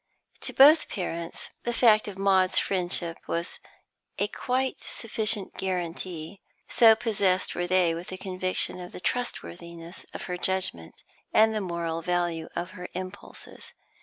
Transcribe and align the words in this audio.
To 0.39 0.51
both 0.51 0.89
parents, 0.89 1.51
the 1.61 1.73
fact 1.75 2.07
of 2.07 2.17
Maud's 2.17 2.57
friendship 2.57 3.19
was 3.27 3.59
a 4.17 4.27
quite 4.29 4.81
sufficient 4.81 5.55
guarantee, 5.59 6.41
so 6.67 6.95
possessed 6.95 7.53
were 7.53 7.67
they 7.67 7.93
with 7.93 8.11
a 8.11 8.17
conviction 8.17 8.79
of 8.81 8.93
the 8.93 8.99
trustworthiness 8.99 10.07
of 10.11 10.23
her 10.23 10.39
judgment, 10.39 11.03
and 11.31 11.53
the 11.53 11.61
moral 11.61 12.01
value 12.01 12.49
of 12.55 12.71
her 12.71 12.89
impulses. 12.95 13.75